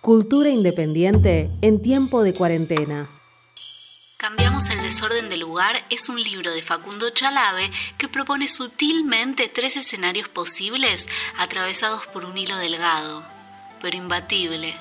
[0.00, 3.08] Cultura independiente en tiempo de cuarentena.
[4.16, 9.76] Cambiamos el desorden del lugar es un libro de Facundo Chalave que propone sutilmente tres
[9.76, 13.24] escenarios posibles atravesados por un hilo delgado,
[13.82, 14.72] pero imbatible.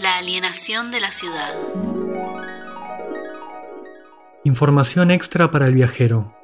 [0.00, 1.54] La alienación de la ciudad.
[4.44, 6.36] Información extra para el viajero.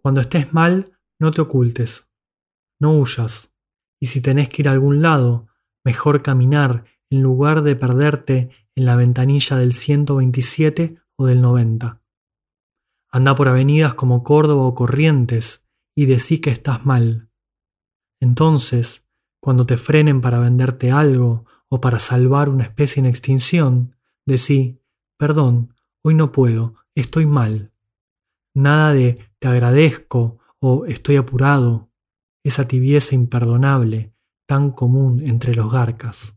[0.00, 2.08] Cuando estés mal, no te ocultes,
[2.80, 3.50] no huyas,
[4.00, 5.47] y si tenés que ir a algún lado,
[5.88, 12.02] mejor caminar en lugar de perderte en la ventanilla del 127 o del 90.
[13.10, 15.66] Anda por avenidas como Córdoba o Corrientes
[15.96, 17.30] y decí que estás mal.
[18.20, 19.08] Entonces,
[19.40, 24.82] cuando te frenen para venderte algo o para salvar una especie en extinción, decí,
[25.16, 27.72] perdón, hoy no puedo, estoy mal.
[28.54, 31.88] Nada de te agradezco o estoy apurado,
[32.44, 34.17] esa tibieza imperdonable
[34.48, 36.34] tan común entre los garcas.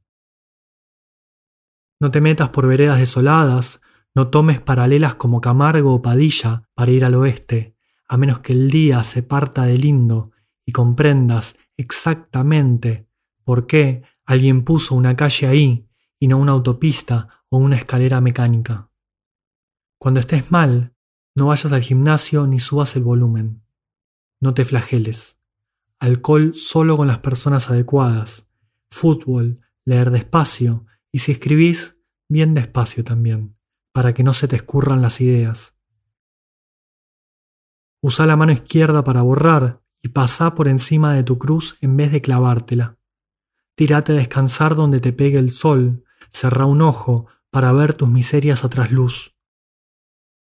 [1.98, 3.82] No te metas por veredas desoladas,
[4.14, 7.78] no tomes paralelas como Camargo o Padilla para ir al oeste,
[8.10, 10.32] a menos que el día se parta de lindo
[10.66, 13.08] y comprendas exactamente
[13.46, 15.88] por qué alguien puso una calle ahí
[16.20, 18.90] y no una autopista o una escalera mecánica.
[19.98, 20.94] Cuando estés mal,
[21.34, 23.64] no vayas al gimnasio ni subas el volumen.
[24.42, 25.41] No te flageles
[26.02, 28.50] alcohol solo con las personas adecuadas,
[28.90, 31.96] fútbol, leer despacio y si escribís,
[32.28, 33.56] bien despacio también,
[33.94, 35.78] para que no se te escurran las ideas.
[38.02, 42.12] Usa la mano izquierda para borrar y pasá por encima de tu cruz en vez
[42.12, 42.98] de clavártela.
[43.76, 48.66] Tírate a descansar donde te pegue el sol, cerrá un ojo para ver tus miserias
[48.66, 49.38] a trasluz.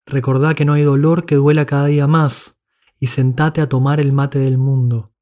[0.08, 2.60] Recordá que no hay dolor que duela cada día más
[3.00, 5.13] y sentate a tomar el mate del mundo.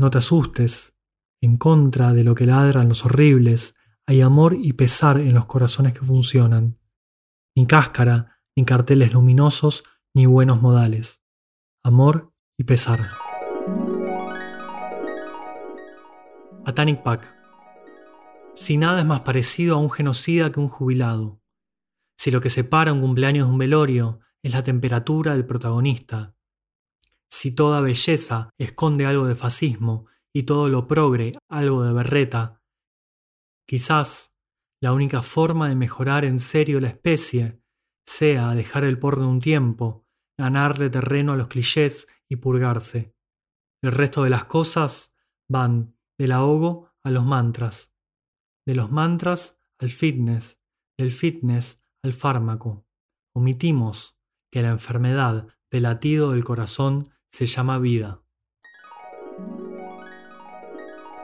[0.00, 0.96] No te asustes,
[1.42, 3.74] en contra de lo que ladran los horribles,
[4.06, 6.78] hay amor y pesar en los corazones que funcionan.
[7.54, 9.84] Ni cáscara, ni carteles luminosos,
[10.14, 11.22] ni buenos modales.
[11.84, 13.10] Amor y pesar.
[16.64, 17.36] Atanic Pack.
[18.54, 21.42] Si nada es más parecido a un genocida que un jubilado.
[22.18, 26.34] Si lo que separa un cumpleaños de un velorio es la temperatura del protagonista,
[27.30, 32.60] si toda belleza esconde algo de fascismo y todo lo progre algo de berreta,
[33.66, 34.34] quizás
[34.82, 37.62] la única forma de mejorar en serio la especie
[38.06, 40.06] sea dejar el porno un tiempo,
[40.38, 43.14] ganarle terreno a los clichés y purgarse.
[43.82, 45.14] El resto de las cosas
[45.48, 47.94] van del ahogo a los mantras,
[48.66, 50.60] de los mantras al fitness,
[50.98, 52.86] del fitness al fármaco.
[53.34, 54.18] Omitimos
[54.52, 58.20] que la enfermedad del latido del corazón se llama vida.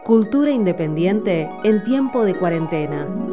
[0.05, 3.26] Cultura independiente en tiempo de cuarentena.